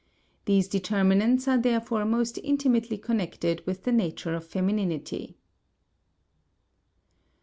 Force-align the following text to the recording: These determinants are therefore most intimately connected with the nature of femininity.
These 0.45 0.67
determinants 0.67 1.47
are 1.47 1.59
therefore 1.59 2.05
most 2.05 2.39
intimately 2.43 2.97
connected 2.97 3.63
with 3.67 3.83
the 3.83 3.91
nature 3.91 4.33
of 4.33 4.47
femininity. 4.47 5.37